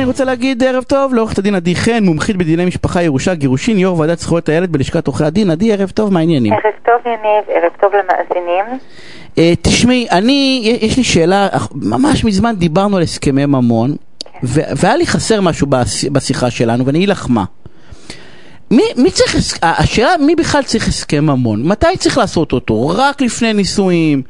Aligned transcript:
אני 0.00 0.06
רוצה 0.06 0.24
להגיד 0.24 0.62
ערב 0.62 0.82
טוב 0.84 1.14
לעורכת 1.14 1.38
הדין 1.38 1.54
עדי 1.54 1.74
חן, 1.76 2.04
מומחית 2.04 2.36
בדיני 2.36 2.64
משפחה, 2.64 3.02
ירושה, 3.02 3.34
גירושין, 3.34 3.78
יו"ר 3.78 3.98
ועדת 3.98 4.18
זכויות 4.18 4.48
הילד 4.48 4.72
בלשכת 4.72 5.06
עורכי 5.06 5.24
הדין. 5.24 5.50
עדי, 5.50 5.72
ערב 5.72 5.90
טוב, 5.90 6.12
מה 6.12 6.20
העניינים? 6.20 6.52
ערב 6.52 6.62
טוב 6.84 6.94
יניב, 7.06 7.44
ערב 7.62 7.72
טוב 7.80 7.92
למאזינים. 7.94 8.78
אה, 9.38 9.52
תשמעי, 9.62 10.06
אני, 10.10 10.60
יש 10.80 10.96
לי 10.96 11.04
שאלה, 11.04 11.48
ממש 11.74 12.24
מזמן 12.24 12.56
דיברנו 12.56 12.96
על 12.96 13.02
הסכמי 13.02 13.46
ממון, 13.46 13.96
ו- 14.44 14.60
והיה 14.76 14.96
לי 14.96 15.06
חסר 15.06 15.40
משהו 15.40 15.66
בש- 15.66 16.04
בשיחה 16.04 16.50
שלנו, 16.50 16.86
ואני 16.86 16.98
אגיד 16.98 17.08
לך 17.08 17.26
מה. 17.28 17.44
מי, 18.70 18.82
מי 18.96 19.10
צריך, 19.10 19.58
השאלה 19.62 20.10
מי 20.26 20.34
בכלל 20.34 20.62
צריך 20.62 20.88
הסכם 20.88 21.26
ממון? 21.26 21.62
מתי 21.62 21.86
צריך 21.98 22.18
לעשות 22.18 22.52
אותו? 22.52 22.88
רק 22.88 23.22
לפני 23.22 23.52
נישואים? 23.52 24.22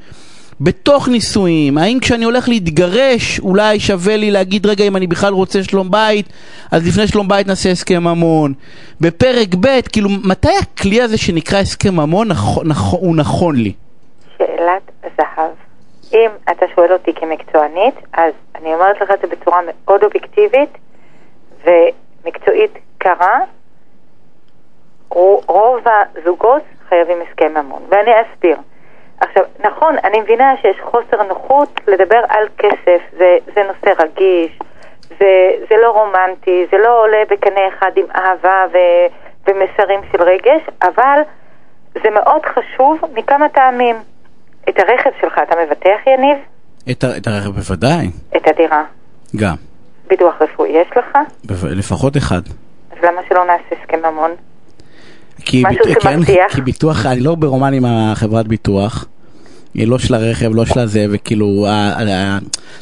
בתוך 0.60 1.08
נישואים? 1.08 1.78
האם 1.78 1.98
כשאני 2.00 2.24
הולך 2.24 2.48
להתגרש 2.48 3.40
אולי 3.40 3.80
שווה 3.80 4.16
לי 4.16 4.30
להגיד 4.30 4.66
רגע 4.66 4.84
אם 4.84 4.96
אני 4.96 5.06
בכלל 5.06 5.32
רוצה 5.32 5.62
שלום 5.64 5.90
בית 5.90 6.26
אז 6.72 6.88
לפני 6.88 7.06
שלום 7.06 7.28
בית 7.28 7.46
נעשה 7.46 7.70
הסכם 7.70 8.04
ממון 8.04 8.52
בפרק 9.00 9.48
ב' 9.60 9.66
כאילו 9.92 10.08
מתי 10.24 10.56
הכלי 10.62 11.02
הזה 11.02 11.18
שנקרא 11.18 11.58
הסכם 11.58 11.94
ממון 11.94 12.28
נכון, 12.28 12.68
נכון, 12.68 13.00
הוא 13.02 13.16
נכון 13.16 13.56
לי? 13.56 13.72
שאלת 14.38 14.82
זהב. 15.16 15.50
אם 16.14 16.30
אתה 16.50 16.66
שואל 16.74 16.92
אותי 16.92 17.10
כמקצוענית, 17.14 17.94
אז 18.12 18.32
אני 18.54 18.74
אומרת 18.74 19.00
לך 19.00 19.10
את 19.14 19.20
זה 19.20 19.26
בצורה 19.36 19.60
מאוד 19.66 20.02
אובייקטיבית 20.04 20.70
ומקצועית 21.64 22.70
קרה. 22.98 23.38
רו- 25.10 25.42
רוב 25.48 25.80
הזוגות 26.16 26.62
חייבים 26.88 27.16
הסכם 27.30 27.54
ממון, 27.54 27.82
ואני 27.88 28.10
אסביר. 28.10 28.56
עכשיו, 29.20 29.42
נכון, 29.64 29.94
אני 30.04 30.20
מבינה 30.20 30.54
שיש 30.62 30.76
חוסר 30.82 31.22
נוחות 31.28 31.80
לדבר 31.88 32.20
על 32.28 32.46
כסף, 32.58 33.00
זה, 33.18 33.36
זה 33.54 33.60
נושא 33.62 34.02
רגיש, 34.02 34.58
זה, 35.08 35.26
זה 35.70 35.74
לא 35.82 35.90
רומנטי, 35.90 36.66
זה 36.72 36.78
לא 36.78 37.02
עולה 37.02 37.18
בקנה 37.30 37.60
אחד 37.68 37.90
עם 37.96 38.04
אהבה 38.14 38.64
ו, 38.72 38.76
ומסרים 39.48 40.00
של 40.12 40.22
רגש, 40.22 40.62
אבל 40.82 41.20
זה 41.94 42.10
מאוד 42.10 42.42
חשוב 42.46 42.98
מכמה 43.14 43.48
טעמים. 43.48 43.96
את 44.68 44.78
הרכב 44.78 45.10
שלך 45.20 45.38
אתה 45.42 45.54
מבטח, 45.66 45.98
יניב? 46.06 46.36
את, 46.90 47.04
ה- 47.04 47.16
את 47.16 47.26
הרכב 47.26 47.50
בוודאי, 47.50 48.06
את 48.36 48.46
הדירה. 48.48 48.84
גם, 49.36 49.54
ביטוח 50.08 50.34
רפואי 50.42 50.68
יש 50.70 50.88
לך? 50.96 51.18
בו- 51.44 51.66
לפחות 51.70 52.16
אחד. 52.16 52.40
אז 52.92 53.04
למה 53.04 53.20
שלא 53.28 53.44
נעשה 53.44 53.82
הסכם 53.82 54.06
ממון? 54.12 54.30
כי, 55.44 55.62
ביט- 55.64 56.02
כן. 56.26 56.46
כי 56.54 56.60
ביטוח, 56.60 57.06
אני 57.06 57.20
לא 57.20 57.34
ברומן 57.34 57.72
עם 57.72 57.82
החברת 57.86 58.48
ביטוח, 58.48 59.04
לא 59.74 59.98
של 59.98 60.14
הרכב, 60.14 60.50
לא 60.54 60.64
של 60.64 60.80
הזה, 60.80 61.06
וכאילו, 61.10 61.66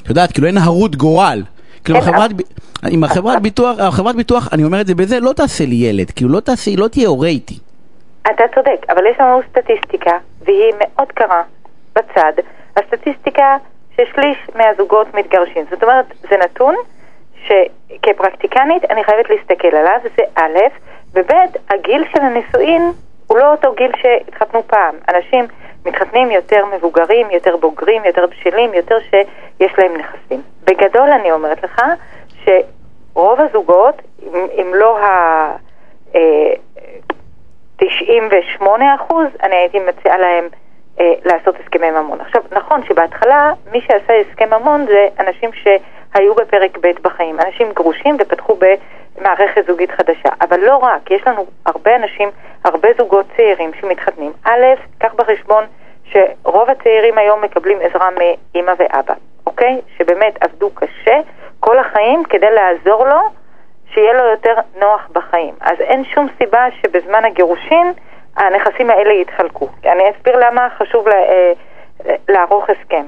את 0.03 0.08
יודעת, 0.08 0.33
כאילו 0.33 0.47
אין 0.47 0.58
הרות 0.58 0.97
גורל. 0.97 1.42
כאילו 1.84 1.98
החברת, 1.98 2.33
ב- 2.33 2.42
עם 2.91 3.05
החברת 3.05 3.42
ביטוח, 3.42 3.78
החברת 3.78 4.17
ביטוח, 4.17 4.48
אני 4.53 4.64
אומר 4.64 4.80
את 4.80 4.86
זה 4.86 4.95
בזה, 4.95 5.20
לא 5.20 5.33
תעשה 5.33 5.64
לי 5.64 5.75
ילד, 5.75 6.11
כאילו 6.11 6.30
לא 6.30 6.41
תעשה, 6.41 6.70
לא 6.77 6.89
תהיה 6.89 7.08
הורה 7.08 7.28
איתי. 7.28 7.58
אתה 8.22 8.45
צודק, 8.55 8.86
אבל 8.89 9.03
יש 9.11 9.20
לנו 9.20 9.41
סטטיסטיקה, 9.50 10.12
והיא 10.47 10.72
מאוד 10.78 11.08
קרה 11.14 11.42
בצד. 11.97 12.33
הסטטיסטיקה 12.77 13.56
ששליש 13.95 14.36
מהזוגות 14.55 15.14
מתגרשים. 15.14 15.64
זאת 15.70 15.83
אומרת, 15.83 16.06
זה 16.30 16.36
נתון 16.45 16.75
שכפרקטיקנית 17.47 18.91
אני 18.91 19.05
חייבת 19.05 19.30
להסתכל 19.30 19.77
עליו, 19.77 19.98
זה 20.17 20.23
א', 20.34 20.58
וב', 21.14 21.30
הגיל 21.70 22.05
של 22.12 22.20
הנישואין 22.20 22.83
הוא 23.27 23.39
לא 23.39 23.52
אותו 23.52 23.75
גיל 23.77 23.91
שהתחתנו 24.02 24.62
פעם. 24.67 24.95
אנשים 25.14 25.45
מתחתנים 25.89 26.31
יותר 26.31 26.64
מבוגרים, 26.67 27.31
יותר 27.31 27.56
בוגרים, 27.56 28.05
יותר 28.05 28.27
בשלים, 28.27 28.75
יותר 28.75 28.98
שיש 29.11 29.72
להם 29.78 29.97
נכסים. 29.97 30.42
בגדול 30.64 31.11
אני 31.11 31.33
אומרת 31.33 31.64
לך 31.64 31.83
שרוב 32.45 33.41
הזוגות, 33.41 33.95
אם, 34.22 34.47
אם 34.61 34.75
לא 34.75 34.98
ה... 34.98 35.56
אה, 36.14 36.55
98 37.78 38.95
אחוז, 38.95 39.27
אני 39.42 39.56
הייתי 39.56 39.78
מציעה 39.78 40.19
להם 40.19 40.48
אה, 41.01 41.12
לעשות 41.24 41.55
הסכמי 41.61 41.91
ממון. 41.91 42.20
עכשיו, 42.20 42.42
נכון 42.52 42.85
שבהתחלה 42.89 43.52
מי 43.73 43.80
שעשה 43.80 44.12
הסכם 44.20 44.55
ממון 44.55 44.86
זה 44.86 45.08
אנשים 45.18 45.51
שהיו 45.52 46.35
בפרק 46.35 46.79
ב' 46.79 46.91
בחיים, 47.02 47.36
אנשים 47.46 47.73
גרושים 47.73 48.17
ופתחו 48.20 48.57
במערכת 48.57 49.67
זוגית 49.67 49.91
חדשה. 49.91 50.29
אבל 50.41 50.61
לא 50.61 50.77
רק, 50.77 51.11
יש 51.11 51.27
לנו 51.27 51.46
הרבה 51.67 51.96
אנשים, 51.96 52.29
הרבה 52.64 52.89
זוגות 52.98 53.27
צעירים 53.36 53.70
שמתחתנים. 53.80 54.33
א', 54.45 54.64
קח 54.98 55.14
בחשבון 55.14 55.64
שרוב 56.13 56.70
הצעירים 56.70 57.19
היום 57.19 57.42
מקבלים 57.42 57.79
עזרה 57.80 58.08
מאימא 58.11 58.73
ואבא, 58.79 59.14
אוקיי? 59.46 59.80
שבאמת 59.96 60.39
עבדו 60.41 60.70
קשה 60.74 61.17
כל 61.61 61.79
החיים 61.79 62.24
כדי 62.24 62.51
לעזור 62.51 63.07
לו 63.07 63.20
שיהיה 63.95 64.13
לו 64.13 64.24
יותר 64.24 64.55
נוח 64.80 65.08
בחיים. 65.13 65.55
אז 65.61 65.80
אין 65.80 66.05
שום 66.05 66.27
סיבה 66.39 66.67
שבזמן 66.83 67.24
הגירושין 67.24 67.92
הנכסים 68.36 68.91
האלה 68.91 69.13
יתחלקו. 69.13 69.68
אני 69.85 70.11
אסביר 70.11 70.36
למה 70.36 70.68
חשוב 70.79 71.08
לה, 71.08 71.17
אה, 71.17 71.52
לערוך 72.29 72.70
הסכם. 72.70 73.07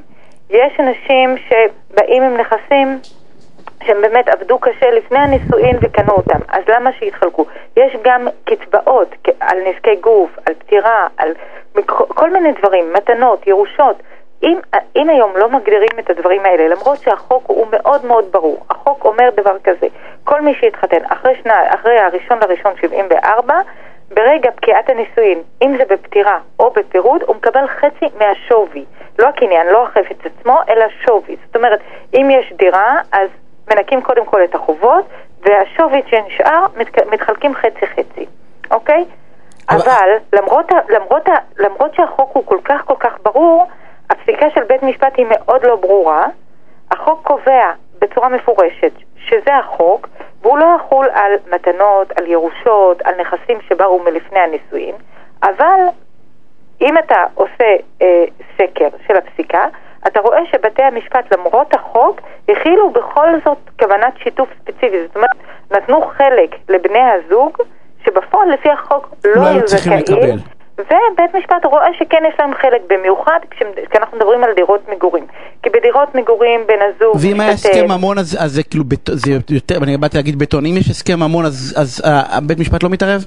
יש 0.51 0.81
אנשים 0.81 1.37
שבאים 1.49 2.23
עם 2.23 2.37
נכסים 2.37 2.99
שהם 3.91 4.03
באמת 4.03 4.29
עבדו 4.29 4.59
קשה 4.59 4.91
לפני 4.91 5.19
הנישואין 5.19 5.77
וקנו 5.81 6.13
אותם, 6.13 6.39
אז 6.49 6.63
למה 6.69 6.93
שיתחלקו? 6.93 7.47
יש 7.77 7.97
גם 8.03 8.29
קצבאות 8.45 9.15
על 9.41 9.59
נזקי 9.59 9.97
גוף, 9.97 10.31
על 10.47 10.55
פטירה, 10.55 11.09
על 11.17 11.33
כל 12.09 12.31
מיני 12.31 12.53
דברים, 12.53 12.93
מתנות, 12.93 13.47
ירושות. 13.47 13.97
אם, 14.43 14.59
אם 14.97 15.11
היום 15.11 15.33
לא 15.37 15.51
מגדירים 15.51 15.99
את 15.99 16.11
הדברים 16.11 16.45
האלה, 16.45 16.69
למרות 16.69 16.99
שהחוק 16.99 17.45
הוא 17.47 17.67
מאוד 17.71 18.05
מאוד 18.07 18.25
ברור, 18.31 18.65
החוק 18.71 19.05
אומר 19.05 19.31
דבר 19.37 19.59
כזה, 19.65 19.87
כל 20.25 20.41
מי 20.41 20.55
שהתחתן 20.61 21.05
אחרי, 21.09 21.35
שנה, 21.43 21.75
אחרי 21.75 21.99
הראשון 21.99 22.39
לראשון 22.43 22.73
74, 22.81 23.55
ברגע 24.15 24.51
פקיעת 24.51 24.91
הנישואין, 24.91 25.43
אם 25.63 25.77
זה 25.77 25.85
בפטירה 25.85 26.39
או 26.59 26.71
בפירוד, 26.71 27.23
הוא 27.23 27.37
מקבל 27.37 27.67
חצי 27.67 28.07
מהשווי. 28.19 28.85
לא 29.19 29.29
הקניין, 29.29 29.67
לא 29.67 29.83
החפץ 29.83 30.19
עצמו, 30.25 30.59
אלא 30.69 30.85
שווי. 31.05 31.37
זאת 31.47 31.57
אומרת, 31.57 31.81
אם 32.15 32.29
יש 32.31 32.53
דירה, 32.53 32.99
אז 33.13 33.29
מנקים 33.71 34.01
קודם 34.03 34.25
כל 34.25 34.45
את 34.45 34.55
החובות, 34.55 35.05
והשווי 35.43 36.03
שנשאר 36.07 36.67
מת, 36.77 37.07
מתחלקים 37.13 37.55
חצי-חצי, 37.55 38.27
אוקיי? 38.71 39.05
אבל- 39.71 39.79
אבל 39.81 40.09
למרות, 40.33 40.67
למרות, 40.89 41.29
למרות 41.59 41.95
שהחוק 41.95 42.31
הוא 42.35 42.47
כל 42.47 42.59
כך 42.65 42.85
כל 42.85 42.95
כך 43.01 43.13
ברור, 43.23 43.67
הפסיקה 44.11 44.47
של 44.55 44.65
בית 44.65 44.83
משפט 44.83 45.13
היא 45.17 45.27
מאוד 45.31 45.65
לא 45.67 45.77
ברורה. 45.77 46.27
החוק 46.91 47.27
קובע 47.27 47.71
בצורה 47.99 48.29
מפורשת 48.29 48.93
שזה 49.17 49.57
החוק, 49.57 50.09
והוא 50.43 50.59
לא 50.59 50.67
יחול 50.77 51.09
על 51.15 51.33
מתנות, 51.53 52.13
על 52.19 52.27
ירושות, 52.27 53.03
על 53.03 53.15
נכסים 53.21 53.59
שבאו 53.69 53.99
מלפני 54.05 54.39
הנישואין, 54.41 54.95
אבל 55.43 55.81
אם 56.81 56.99
אתה 56.99 57.25
עושה 57.35 57.65
אה, 58.03 58.25
סקר 58.57 58.89
של 59.09 59.17
הפסיקה, 59.17 59.67
אתה 60.07 60.21
רואה 60.21 60.39
שבתי 60.53 60.83
המשפט 60.83 61.33
למרות 61.33 61.75
החוק 61.75 62.21
הכילו 62.49 62.91
בכל 62.91 63.29
זאת 63.45 63.59
כוונת 63.79 64.13
שיתוף 64.23 64.49
ספציפי, 64.63 65.03
זאת 65.07 65.17
אומרת 65.17 65.31
נתנו 65.71 66.01
חלק 66.19 66.55
לבני 66.69 66.99
הזוג 66.99 67.57
שבפועל 68.05 68.49
לפי 68.53 68.69
החוק 68.71 69.15
לא, 69.25 69.35
לא 69.43 69.47
היו 69.47 69.69
זכאים. 69.69 70.39
ובית 70.79 71.35
משפט 71.35 71.65
רואה 71.65 71.87
שכן 71.99 72.23
יש 72.29 72.35
להם 72.39 72.55
חלק, 72.55 72.81
במיוחד 72.89 73.39
כש- 73.51 73.63
כשאנחנו 73.91 74.17
מדברים 74.17 74.45
על 74.45 74.51
דירות 74.57 74.89
מגורים. 74.89 75.27
כי 75.63 75.71
בדירות 75.71 76.15
מגורים 76.15 76.61
בן 76.67 76.79
הזוג 76.83 77.17
ואם 77.23 77.41
היה 77.41 77.51
הסכם 77.51 77.87
ממון 77.89 78.19
אז, 78.19 78.37
אז 78.41 78.53
זה 78.53 78.63
כאילו, 78.63 78.85
בט... 78.85 79.11
זה 79.13 79.31
יותר, 79.51 79.79
אני 79.83 79.97
באתי 79.97 80.17
להגיד 80.17 80.39
בטון, 80.39 80.67
אם 80.67 80.75
יש 80.77 80.91
הסכם 80.91 81.21
ממון 81.21 81.45
אז, 81.45 81.75
אז 81.79 82.03
uh, 82.05 82.41
בית 82.41 82.59
משפט 82.59 82.83
לא 82.83 82.89
מתערב? 82.91 83.25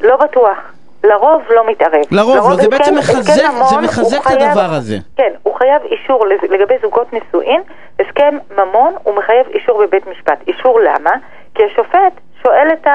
לא 0.00 0.16
בטוח. 0.16 0.58
לרוב 1.04 1.42
לא 1.50 1.66
מתערב. 1.66 2.02
לרוב 2.10 2.36
לא, 2.36 2.42
זה 2.42 2.62
הסכם- 2.62 2.70
בעצם 2.70 2.98
הסכם 2.98 3.18
מחזק- 3.18 3.50
ממון, 3.50 3.68
זה 3.68 3.74
הוא 3.74 3.84
מחזק 3.84 4.18
את 4.20 4.22
חייב- 4.26 4.42
הדבר 4.42 4.74
הזה. 4.76 4.96
כן, 5.16 5.32
הוא 5.42 5.54
חייב 5.54 5.82
אישור 5.82 6.26
לגבי 6.26 6.74
זוגות 6.82 7.12
נישואין, 7.12 7.62
הסכם 8.00 8.38
ממון 8.56 8.94
הוא 9.02 9.14
מחייב 9.14 9.46
אישור 9.48 9.82
בבית 9.86 10.06
משפט. 10.06 10.38
אישור 10.46 10.80
למה? 10.80 11.10
כי 11.54 11.62
השופט 11.64 12.12
שואל 12.42 12.68
את 12.72 12.86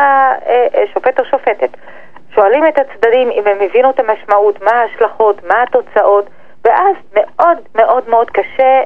השופט 0.84 1.20
או 1.20 1.26
שופטת, 1.26 1.70
שואלים 2.36 2.68
את 2.68 2.80
הצדדים 2.80 3.30
אם 3.32 3.44
הם 3.48 3.58
הבינו 3.62 3.90
את 3.90 4.00
המשמעות, 4.00 4.62
מה 4.62 4.72
ההשלכות, 4.72 5.44
מה 5.48 5.64
התוצאות, 5.64 6.26
ואז 6.66 6.96
מאוד 7.14 7.58
מאוד 7.76 8.10
מאוד 8.10 8.30
קשה 8.30 8.64
אה, 8.64 8.84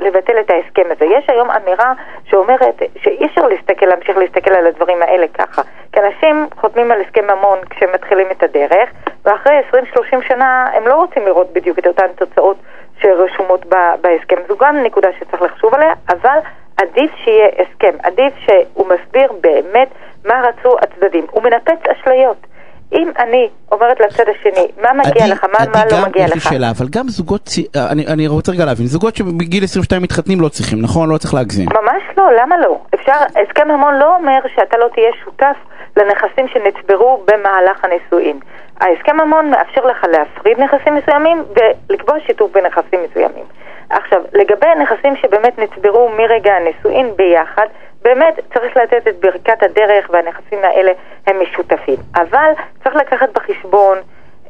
לבטל 0.00 0.40
את 0.40 0.50
ההסכם 0.50 0.82
הזה. 0.90 1.04
יש 1.04 1.24
היום 1.28 1.50
אמירה 1.50 1.92
שאומרת 2.24 2.82
שאי 3.02 3.26
אפשר 3.26 3.48
להסתכל, 3.48 3.86
להמשיך 3.86 4.16
להסתכל 4.16 4.54
על 4.54 4.66
הדברים 4.66 5.02
האלה 5.02 5.26
ככה. 5.28 5.62
כי 5.92 6.00
אנשים 6.00 6.46
חותמים 6.56 6.90
על 6.90 7.00
הסכם 7.00 7.24
ממון 7.24 7.58
כשהם 7.70 7.92
מתחילים 7.94 8.26
את 8.30 8.42
הדרך, 8.42 8.90
ואחרי 9.24 9.60
20-30 9.72 10.28
שנה 10.28 10.66
הם 10.72 10.86
לא 10.86 10.94
רוצים 10.94 11.24
לראות 11.26 11.52
בדיוק 11.52 11.78
את 11.78 11.86
אותן 11.86 12.06
תוצאות 12.14 12.56
שרשומות 13.00 13.66
בהסכם. 14.00 14.36
זו 14.48 14.56
גם 14.56 14.76
נקודה 14.82 15.08
שצריך 15.18 15.42
לחשוב 15.42 15.74
עליה, 15.74 15.92
אבל 16.08 16.38
עדיף 16.76 17.10
שיהיה 17.24 17.48
הסכם, 17.58 17.96
עדיף 18.02 18.32
שהוא 18.38 18.86
מסביר 18.88 19.32
באמת 19.40 19.88
מה 20.24 20.42
רצו 20.48 20.76
הצדדים. 20.78 21.26
הוא 21.30 21.42
מנפץ 21.42 21.78
אשליות. 21.88 22.46
אם 22.92 23.10
אני 23.18 23.48
אומרת 23.72 24.00
לצד 24.00 24.24
השני, 24.28 24.66
מה 24.82 24.92
מגיע 24.92 25.26
לך, 25.26 25.44
מה, 25.44 25.84
לא 25.84 25.90
גם 25.90 26.08
מגיע 26.08 26.24
יש 26.24 26.30
לי 26.30 26.36
לך. 26.36 26.52
שאלה, 26.52 26.70
אבל 26.70 26.86
גם 26.90 27.08
זוגות, 27.08 27.50
אה, 27.76 27.90
אני, 27.92 28.06
אני 28.06 28.26
רוצה 28.26 28.52
רגע 28.52 28.64
להבין, 28.64 28.86
זוגות 28.86 29.16
שבגיל 29.16 29.64
22 29.64 30.02
מתחתנים 30.02 30.40
לא 30.40 30.48
צריכים, 30.48 30.82
נכון? 30.82 31.10
לא 31.10 31.18
צריך 31.18 31.34
להגזים. 31.34 31.68
ממש 31.68 32.02
לא, 32.16 32.24
למה 32.42 32.58
לא? 32.58 32.78
אפשר, 32.94 33.12
הסכם 33.12 33.68
ממון 33.68 33.94
לא 33.94 34.16
אומר 34.16 34.38
שאתה 34.54 34.78
לא 34.78 34.86
תהיה 34.94 35.10
שותף 35.24 35.56
לנכסים 35.96 36.48
שנצברו 36.48 37.24
במהלך 37.26 37.84
הנישואין. 37.84 38.40
ההסכם 38.80 39.16
ממון 39.20 39.50
מאפשר 39.50 39.86
לך 39.86 40.04
להפריד 40.12 40.58
נכסים 40.60 40.94
מסוימים 40.94 41.44
ולקבוע 41.56 42.16
שיתוף 42.26 42.52
בנכסים 42.52 43.00
מסוימים. 43.10 43.44
עכשיו, 43.90 44.22
לגבי 44.32 44.66
נכסים 44.82 45.16
שבאמת 45.16 45.58
נצברו 45.58 46.10
מרגע 46.18 46.52
הנישואין 46.52 47.16
ביחד, 47.16 47.66
באמת 48.02 48.40
צריך 48.54 48.76
לתת 48.76 49.08
את 49.08 49.20
ברכת 49.20 49.62
הדרך 49.62 50.10
והנכסים 50.10 50.58
האלה 50.62 50.92
הם 51.26 51.42
משותפים. 51.42 51.96
אבל 52.14 52.52
צריך 52.84 52.96
לקחת 52.96 53.28
בחשבון 53.32 53.98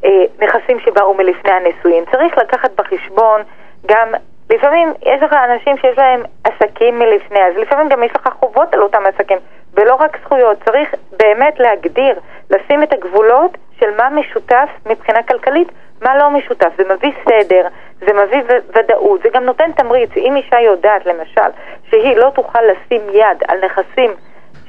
אה, 0.04 0.10
נכסים 0.38 0.80
שבאו 0.80 1.14
מלפני 1.14 1.52
הנישואין. 1.52 2.04
צריך 2.12 2.38
לקחת 2.38 2.70
בחשבון 2.80 3.42
גם, 3.86 4.08
לפעמים 4.50 4.88
יש 5.02 5.22
לך 5.22 5.32
אנשים 5.32 5.76
שיש 5.78 5.98
להם 5.98 6.22
עסקים 6.44 6.98
מלפני, 6.98 7.40
אז 7.40 7.56
לפעמים 7.56 7.88
גם 7.88 8.02
יש 8.02 8.10
לך 8.16 8.28
חובות 8.40 8.74
על 8.74 8.82
אותם 8.82 9.02
עסקים, 9.06 9.38
ולא 9.74 9.94
רק 9.94 10.18
זכויות. 10.24 10.58
צריך 10.64 10.94
באמת 11.18 11.58
להגדיר, 11.58 12.20
לשים 12.50 12.82
את 12.82 12.92
הגבולות 12.92 13.56
של 13.80 13.96
מה 13.96 14.08
משותף 14.10 14.68
מבחינה 14.86 15.22
כלכלית, 15.22 15.68
מה 16.02 16.18
לא 16.18 16.30
משותף. 16.30 16.68
זה 16.76 16.84
מביא 16.94 17.12
סדר, 17.24 17.68
זה 18.00 18.12
מביא 18.12 18.42
ודאות, 18.48 19.22
זה 19.22 19.28
גם 19.28 19.44
נותן 19.44 19.72
תמריץ. 19.72 20.10
אם 20.16 20.36
אישה 20.36 20.60
יודעת, 20.60 21.06
למשל, 21.06 21.50
שהיא 21.90 22.16
לא 22.16 22.30
תוכל 22.34 22.60
לשים 22.62 23.00
יד 23.12 23.42
על 23.48 23.64
נכסים 23.64 24.10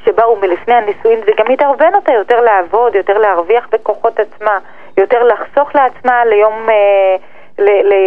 שבאו 0.05 0.35
מלפני 0.35 0.75
הנישואין, 0.75 1.19
זה 1.25 1.31
גם 1.37 1.51
ידרבן 1.51 1.95
אותה 1.95 2.13
יותר 2.13 2.41
לעבוד, 2.41 2.95
יותר 2.95 3.17
להרוויח 3.17 3.67
בכוחות 3.71 4.19
עצמה, 4.19 4.59
יותר 4.97 5.23
לחסוך 5.23 5.75
לעצמה 5.75 6.25
ליום, 6.25 6.69
אה, 6.69 7.15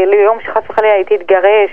ליום 0.06 0.40
שחס 0.40 0.62
וחלילה 0.70 0.94
היא 0.94 1.04
תתגרש, 1.04 1.70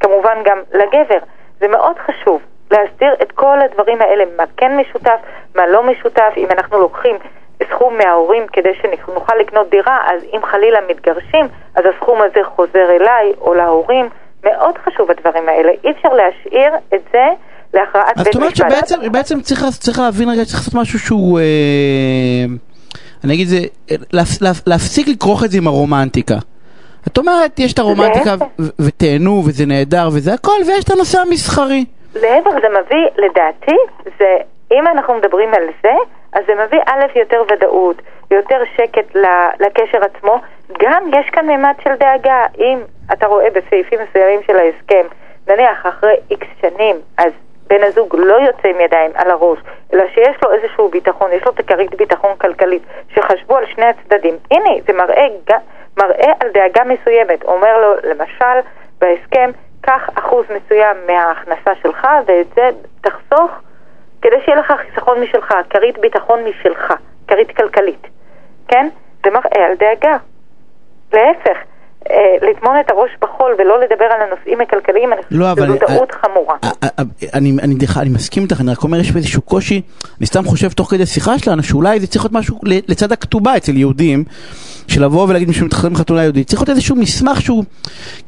כמובן 0.00 0.38
גם 0.44 0.58
לגבר. 0.72 1.18
זה 1.60 1.68
מאוד 1.68 1.98
חשוב 1.98 2.42
להסדיר 2.70 3.14
את 3.22 3.32
כל 3.32 3.58
הדברים 3.64 4.00
האלה, 4.00 4.24
מה 4.36 4.44
כן 4.56 4.76
משותף, 4.76 5.18
מה 5.54 5.66
לא 5.66 5.82
משותף, 5.82 6.32
אם 6.36 6.48
אנחנו 6.50 6.78
לוקחים 6.78 7.16
סכום 7.72 7.98
מההורים 7.98 8.46
כדי 8.52 8.70
שנוכל 8.82 9.34
לקנות 9.40 9.70
דירה, 9.70 9.98
אז 10.06 10.22
אם 10.32 10.40
חלילה 10.42 10.78
מתגרשים, 10.88 11.46
אז 11.74 11.84
הסכום 11.94 12.18
הזה 12.22 12.40
חוזר 12.44 12.90
אליי 12.90 13.32
או 13.40 13.54
להורים. 13.54 14.08
מאוד 14.44 14.78
חשוב 14.78 15.10
הדברים 15.10 15.48
האלה, 15.48 15.72
אי 15.84 15.90
אפשר 15.90 16.08
להשאיר 16.08 16.72
את 16.94 17.00
זה 17.12 17.24
להכרעת 17.74 18.18
אז 18.18 18.24
בית 18.24 18.32
זאת 18.32 18.36
אומרת 18.36 18.52
משפט. 18.52 18.70
שבעצם 18.70 19.12
בעצם 19.12 19.40
צריך, 19.40 19.64
צריך 19.80 19.98
להבין 19.98 20.28
רגע, 20.28 20.44
צריך 20.44 20.58
לעשות 20.58 20.74
משהו 20.74 20.98
שהוא, 20.98 21.38
אה, 21.38 21.44
אני 23.24 23.34
אגיד 23.34 23.46
זה, 23.46 23.56
להפ, 24.12 24.28
להפ, 24.42 24.56
להפסיק 24.66 25.08
לכרוך 25.08 25.44
את 25.44 25.50
זה 25.50 25.58
עם 25.58 25.66
הרומנטיקה. 25.66 26.34
את 27.06 27.18
אומרת, 27.18 27.58
יש 27.58 27.72
את 27.72 27.78
הרומנטיקה. 27.78 28.34
ו- 28.60 28.62
ותהנו 28.86 29.42
וזה 29.46 29.66
נהדר 29.66 30.08
וזה 30.12 30.34
הכל, 30.34 30.60
ויש 30.66 30.84
את 30.84 30.90
הנושא 30.90 31.18
המסחרי. 31.20 31.84
להפך, 32.14 32.50
זה 32.50 32.68
מביא, 32.68 33.26
לדעתי, 33.26 33.76
זה, 34.18 34.36
אם 34.72 34.86
אנחנו 34.86 35.14
מדברים 35.14 35.48
על 35.54 35.66
זה, 35.82 35.94
אז 36.32 36.44
זה 36.46 36.54
מביא 36.54 36.80
א', 36.86 37.18
יותר 37.18 37.42
ודאות, 37.50 38.02
יותר 38.30 38.62
שקט 38.76 39.16
לקשר 39.60 39.98
עצמו. 40.04 40.40
גם 40.78 41.02
יש 41.18 41.30
כאן 41.30 41.46
מימד 41.46 41.74
של 41.84 41.94
דאגה. 41.94 42.44
אם 42.58 42.78
אתה 43.12 43.26
רואה 43.26 43.50
בסעיפים 43.50 43.98
מסוימים 44.08 44.40
של 44.42 44.56
ההסכם, 44.56 45.06
נניח 45.48 45.86
אחרי 45.86 46.14
איקס 46.30 46.46
שנים, 46.60 46.96
אז 47.18 47.32
בן 47.66 47.82
הזוג 47.82 48.16
לא 48.18 48.34
יוצא 48.34 48.68
עם 48.68 48.80
ידיים 48.80 49.10
על 49.14 49.30
הראש, 49.30 49.58
אלא 49.92 50.04
שיש 50.14 50.36
לו 50.44 50.52
איזשהו 50.52 50.88
ביטחון, 50.88 51.32
יש 51.32 51.42
לו 51.46 51.52
את 51.52 51.60
הכרית 51.60 51.94
ביטחון 51.94 52.36
כלכלית, 52.36 52.82
שחשבו 53.14 53.56
על 53.56 53.66
שני 53.66 53.86
הצדדים. 53.86 54.34
הנה, 54.50 54.70
זה 54.86 54.92
מראה, 54.92 55.26
מראה 55.98 56.32
על 56.40 56.48
דאגה 56.48 56.84
מסוימת. 56.84 57.44
אומר 57.44 57.78
לו, 57.80 57.94
למשל, 58.10 58.68
בהסכם, 59.00 59.50
קח 59.80 60.10
אחוז 60.14 60.46
מסוים 60.50 60.96
מההכנסה 61.06 61.70
שלך, 61.82 62.06
ואת 62.26 62.46
זה 62.54 62.70
תחסוך 63.00 63.50
כדי 64.22 64.36
שיהיה 64.44 64.58
לך 64.58 64.72
חיסכון 64.86 65.20
משלך, 65.20 65.54
כרית 65.70 65.98
ביטחון 65.98 66.44
משלך, 66.44 66.94
כרית 67.28 67.56
כלכלית. 67.56 68.06
כן? 68.68 68.88
זה 69.24 69.30
מראה 69.30 69.66
על 69.66 69.74
דאגה. 69.74 70.16
להפך, 71.12 71.58
לטמון 72.50 72.74
את 72.86 72.90
הראש 72.90 73.10
בחול 73.22 73.54
ולא 73.58 73.80
לדבר 73.80 74.04
על 74.04 74.20
הנושאים 74.30 74.60
הכלכליים, 74.60 75.12
אני 75.12 75.20
לא. 75.30 75.46
שזו 75.56 75.86
טעות 75.86 76.12
חמורה. 76.12 76.56
אה, 76.64 76.70
אה, 76.82 76.88
אה, 76.98 77.02
אני, 77.34 77.52
אני, 77.62 77.74
דרך- 77.74 77.98
אני 77.98 78.10
מסכים 78.10 78.42
איתך, 78.42 78.60
אני 78.60 78.70
רק 78.72 78.82
אומר, 78.84 79.00
יש 79.00 79.10
פה 79.10 79.18
איזשהו 79.18 79.42
קושי, 79.42 79.80
אני 80.18 80.26
סתם 80.26 80.44
חושב 80.44 80.72
תוך 80.72 80.90
כדי 80.90 81.06
שיחה 81.06 81.38
שלנו, 81.38 81.62
שאולי 81.62 82.00
זה 82.00 82.06
צריך 82.06 82.24
להיות 82.24 82.32
משהו 82.32 82.58
לצד 82.64 83.12
הכתובה 83.12 83.56
אצל 83.56 83.76
יהודים, 83.76 84.24
של 84.88 85.04
לבוא 85.04 85.26
ולהגיד 85.28 85.48
מישהו 85.48 85.66
מתחתן 85.66 85.92
בחתונה 85.92 86.22
יהודית, 86.22 86.46
צריך 86.48 86.60
להיות 86.62 86.70
איזשהו 86.70 86.96
מסמך 86.96 87.40
שהוא, 87.40 87.64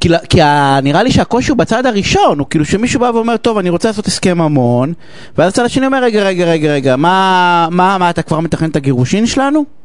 כי, 0.00 0.08
כי 0.28 0.38
נראה 0.82 1.02
לי 1.02 1.10
שהקושי 1.10 1.50
הוא 1.50 1.58
בצד 1.58 1.86
הראשון, 1.86 2.38
הוא 2.38 2.46
כאילו 2.50 2.64
שמישהו 2.64 3.00
בא 3.00 3.10
ואומר, 3.14 3.36
טוב, 3.36 3.58
אני 3.58 3.70
רוצה 3.70 3.88
לעשות 3.88 4.06
הסכם 4.06 4.38
ממון, 4.38 4.92
ואז 5.38 5.52
הצד 5.52 5.64
השני 5.64 5.86
אומר, 5.86 6.02
רגע, 6.02 6.22
רגע, 6.22 6.44
רגע, 6.44 6.72
רגע, 6.72 6.96
מה, 6.96 7.68
מה, 7.70 7.98
מה, 7.98 8.10
אתה 8.10 8.22
כבר 8.22 8.40
מתכנן 8.40 8.68
את 8.70 8.76
הגירושין 8.76 9.26
שלנו? 9.26 9.83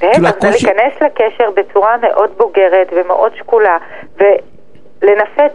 כאילו, 0.00 0.22
להפך, 0.22 0.40
זה 0.40 0.50
להיכנס 0.50 1.02
לקשר 1.02 1.50
בצורה 1.50 1.96
מאוד 1.96 2.30
בוגרת 2.36 2.88
ומאוד 2.92 3.36
שקולה, 3.36 3.78
ולנפץ 4.16 5.52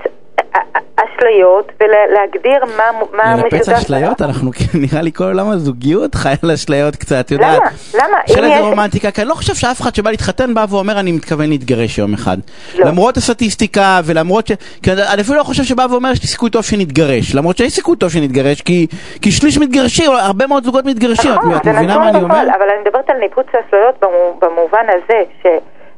אשליות 0.95 1.71
ולהגדיר 1.81 2.65
מה 2.77 2.83
מה 3.17 3.35
לנפץ 3.35 3.53
משותף. 3.53 3.77
אשליות, 3.77 4.21
אנחנו, 4.21 4.51
נראה 4.73 5.01
לי 5.01 5.11
כל 5.11 5.23
עולם 5.23 5.49
הזוגיות 5.49 6.15
חי 6.15 6.33
על 6.43 6.51
אשליות 6.51 6.95
קצת, 6.95 7.31
יודעת. 7.31 7.57
למה? 7.61 7.69
למה? 8.07 8.17
איזה 8.27 8.47
יש- 8.47 8.61
רומנטיקה, 8.61 9.11
כי 9.11 9.21
אני 9.21 9.29
לא 9.29 9.33
חושב 9.33 9.53
שאף 9.55 9.81
אחד 9.81 9.95
שבא 9.95 10.09
להתחתן 10.11 10.53
בא 10.53 10.65
ואומר 10.69 10.99
אני 10.99 11.11
מתכוון 11.11 11.49
להתגרש 11.49 11.97
יום 11.97 12.13
אחד. 12.13 12.37
לא. 12.77 12.85
למרות 12.85 13.17
הסטטיסטיקה 13.17 13.99
ולמרות 14.05 14.47
ש... 14.47 14.51
אני 14.87 15.21
אפילו 15.21 15.37
לא 15.37 15.43
חושב 15.43 15.63
שבא 15.63 15.85
ואומר 15.89 16.11
יש 16.11 16.21
לי 16.21 16.27
סיכוי 16.27 16.49
טוב 16.49 16.63
שנתגרש. 16.63 17.35
למרות 17.35 17.57
שיש 17.57 17.73
סיכוי 17.73 17.97
טוב 17.97 18.09
שנתגרש, 18.09 18.61
כי 18.61 18.87
שליש 19.31 19.57
מתגרשים, 19.57 20.11
הרבה 20.11 20.47
מאוד 20.47 20.63
זוגות 20.63 20.85
מתגרשים. 20.85 21.31
נכון, 21.31 21.51
זה 21.63 21.71
נתון? 21.71 22.07
בפועל, 22.25 22.49
אבל 22.49 22.65
אני 22.73 22.81
מדברת 22.85 23.09
על 23.09 23.17
ניפוץ 23.17 23.45
האשליות 23.53 23.95
במו- 24.01 24.39
במובן 24.41 24.85
הזה, 24.89 25.23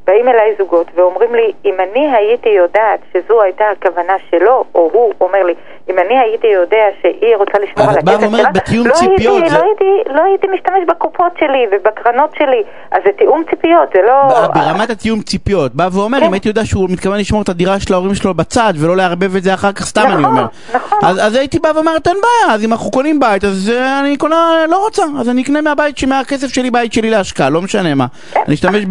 שבאים 0.10 0.28
אליי 0.28 0.56
זוגות 0.58 0.88
ואומרים 0.96 1.36
לי, 1.36 1.52
אם 1.66 1.74
אני 1.80 2.12
הייתי 2.16 2.50
יודעת 2.50 3.00
שזו 3.14 3.42
הייתה 3.42 3.64
הכוונה 3.78 4.14
שלו, 4.32 4.64
או 4.76 4.90
הוא 4.94 5.14
אומר 5.22 5.44
לי, 5.44 5.54
אם 5.90 5.96
אני 6.00 6.20
הייתי 6.20 6.48
יודע 6.48 6.84
שהיא 7.02 7.36
רוצה 7.36 7.54
לשמור 7.60 7.90
על 7.90 7.98
הכסף 7.98 8.22
ואומרת 8.22 8.42
שלה, 8.68 8.84
לא 8.86 8.94
ציפיות, 8.94 9.36
הייתי, 9.42 9.50
זה- 9.50 9.58
לא, 9.58 9.64
הייתי, 9.64 9.86
לא 10.16 10.22
הייתי 10.24 10.48
משתמש 10.54 10.80
בקופות 10.88 11.32
שלי 11.40 11.66
ובקרנות 11.72 12.30
שלי, 12.40 12.62
אז 12.92 13.02
זה 13.06 13.12
תיאום 13.18 13.44
ציפיות, 13.50 13.90
זה 13.94 14.00
לא... 14.08 14.48
ב- 14.48 14.54
ברמת 14.60 14.90
התיאום 14.90 15.22
ציפיות, 15.22 15.76
בא 15.76 15.90
ואומר, 15.94 16.20
כן. 16.20 16.26
אם 16.26 16.34
הייתי 16.34 16.48
יודע 16.50 16.66
שהוא 16.66 16.90
מתכוון 16.90 17.20
לשמור 17.20 17.42
את 17.42 17.50
הדירה 17.50 17.80
של 17.80 17.94
ההורים 17.94 18.16
שלו 18.16 18.34
בצד 18.34 18.74
ולא 18.80 18.98
לערבב 18.98 19.36
את 19.36 19.44
זה 19.44 19.54
אחר 19.54 19.72
כך, 19.72 19.86
סתם 19.86 20.02
אני 20.06 20.12
נכון, 20.12 20.26
אומר. 20.26 20.46
נכון. 20.74 21.00
אז 21.02 21.18
אז 21.26 21.36
הייתי 21.36 21.60
בא 21.60 21.72
ואומר, 21.76 21.92
אין 21.92 22.02
בעיה, 22.22 22.56
אז 22.56 22.64
אם 22.66 22.72
אנחנו 22.72 22.92
קונים 22.92 23.20
בית, 23.20 23.44
אז 23.44 23.72
אה, 23.76 24.00
אני 24.00 24.18
קונה, 24.18 24.66
לא 24.70 24.84
רוצה, 24.86 25.04
אז 25.20 25.30
אני 25.30 25.42
אקנה 25.42 25.62
מהבית, 25.62 26.04
מהכסף 26.04 26.48
שלי, 26.48 26.72
בית 26.72 26.94
שלי 26.94 27.10
להשקעה, 27.10 27.50
לא 27.50 27.62
משנה 27.62 27.96
מה. 27.96 28.06
כן. 28.32 28.40
אני 28.48 28.56
אשתמש 28.56 28.84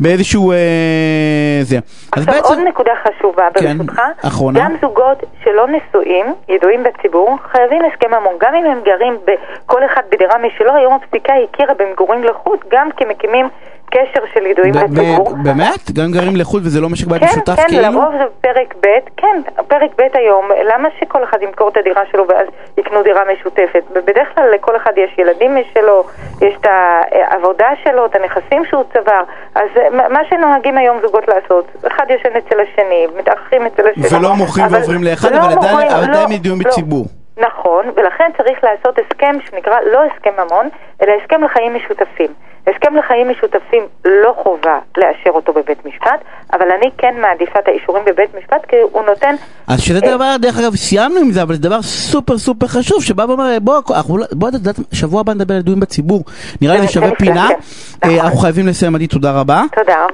באיזשהו... 0.00 0.52
אה, 0.62 1.62
זה. 1.62 1.78
עכשיו 2.12 2.34
עוד 2.34 2.56
בעצם... 2.56 2.68
נקודה 2.68 2.92
חשובה 3.02 3.48
כן, 3.54 3.78
ברשותך, 3.78 4.02
אחרונה. 4.26 4.60
גם 4.60 4.74
זוגות 4.80 5.18
שלא 5.44 5.66
נשואים, 5.68 6.26
ידועים 6.48 6.82
בציבור, 6.82 7.38
חייבים 7.52 7.82
הסכם 7.84 8.10
ממון, 8.10 8.34
גם 8.40 8.54
אם 8.54 8.64
הם 8.64 8.80
גרים 8.84 9.18
כל 9.66 9.84
אחד 9.84 10.02
בדירה 10.10 10.38
משלו, 10.38 10.74
היום 10.74 10.94
הפסיקה 10.94 11.32
הכירה 11.44 11.74
במגורים 11.74 12.24
לחוד, 12.24 12.58
גם 12.70 12.88
כי 12.96 13.04
מקימים 13.04 13.48
קשר 13.94 14.20
של 14.34 14.46
ידועים 14.46 14.72
בציבור. 14.74 15.34
באמת? 15.44 15.90
גם 15.96 16.04
אם 16.04 16.12
גרים 16.12 16.36
לחוד 16.36 16.62
וזה 16.66 16.80
לא 16.80 16.88
משק 16.88 17.06
בית 17.06 17.20
כן, 17.20 17.26
משותף 17.26 17.56
כן, 17.56 17.62
כאילו? 17.68 17.82
לרוב 17.82 18.12
זה 18.18 18.24
פרק 18.40 18.74
ב', 18.80 18.86
כן, 19.16 19.36
פרק 19.68 19.90
ב' 19.98 20.16
היום, 20.18 20.44
למה 20.64 20.88
שכל 21.00 21.24
אחד 21.24 21.42
ימכור 21.42 21.68
את 21.68 21.76
הדירה 21.76 22.02
שלו 22.12 22.24
ואז 22.28 22.46
יקנו 22.78 23.02
דירה 23.02 23.20
משותפת? 23.32 23.82
בדרך 23.92 24.28
כלל 24.34 24.44
לכל 24.54 24.76
אחד 24.76 24.92
יש 24.96 25.18
ילדים 25.18 25.56
משלו, 25.56 26.04
יש 26.42 26.54
את 26.60 26.66
העבודה 27.12 27.68
שלו, 27.84 28.06
את 28.06 28.16
הנכסים 28.16 28.62
שהוא 28.70 28.84
צבר, 28.92 29.22
אז 29.54 29.68
מה 29.92 30.20
שנוהגים 30.30 30.78
היום 30.78 30.96
זוגות 31.02 31.24
לעשות, 31.28 31.64
אחד 31.86 32.04
ישן 32.08 32.36
אצל 32.38 32.56
השני, 32.60 33.06
מתארחים 33.18 33.66
אצל 33.66 33.82
השני. 33.88 34.18
ולא 34.20 34.34
מוכרים 34.34 34.66
ועוברים 34.70 35.04
לאחד, 35.04 35.32
לא 35.32 35.36
אבל 35.36 35.44
עדיין- 35.46 35.56
מוכרים, 35.58 35.88
אבל 35.90 36.02
עדיין 36.10 36.28
לא, 36.30 36.34
ידועים 36.34 36.58
לא. 36.64 36.70
בציבור. 36.70 37.04
נכון, 37.46 37.84
ולכן 37.96 38.30
צריך 38.36 38.58
לעשות 38.64 38.98
הסכם 38.98 39.34
שנקרא 39.50 39.76
לא 39.92 40.00
הסכם 40.04 40.30
ממון, 40.46 40.68
אלא 41.02 41.12
הסכם 41.22 41.44
לחיים 41.44 41.74
משותפים. 41.74 42.32
הסכם 42.66 42.96
לחיים 42.96 43.30
משותפים 43.30 43.82
לא 44.04 44.34
חובה 44.42 44.78
לאשר 44.96 45.30
אותו 45.30 45.52
בבית 45.52 45.86
משפט, 45.86 46.20
אבל 46.52 46.66
אני 46.70 46.90
כן 46.98 47.14
מעדיפה 47.20 47.58
את 47.58 47.68
האישורים 47.68 48.04
בבית 48.04 48.34
משפט 48.38 48.64
כי 48.68 48.76
הוא 48.92 49.02
נותן... 49.02 49.34
אז 49.68 49.80
שזה 49.80 49.98
אה, 50.06 50.16
דבר, 50.16 50.36
דרך 50.40 50.58
אגב, 50.58 50.74
סיימנו 50.74 51.20
עם 51.20 51.30
זה, 51.30 51.42
אבל 51.42 51.54
זה 51.54 51.60
דבר 51.60 51.82
סופר 51.82 52.38
סופר 52.38 52.66
חשוב, 52.66 53.02
שבא 53.02 53.22
ואומר, 53.22 53.58
בוא, 53.60 53.80
לא- 54.08 54.26
בוא, 54.32 54.48
את 54.48 54.94
שבוע 54.94 55.20
הבא 55.20 55.34
נדבר 55.34 55.54
על 55.54 55.60
ידועים 55.60 55.80
בציבור. 55.80 56.24
נראה 56.60 56.74
לי 56.74 56.80
זה 56.80 56.86
זה 56.86 56.92
שווה 56.92 57.06
נפלא, 57.06 57.26
פינה. 57.26 57.48
כן. 57.48 57.54
אה, 57.54 58.08
נכון. 58.08 58.24
אנחנו 58.24 58.38
חייבים 58.38 58.66
לסיים, 58.66 58.94
עדי, 58.94 59.06
תודה 59.06 59.32
רבה. 59.40 59.62
תודה 59.76 60.04
רבה. 60.04 60.12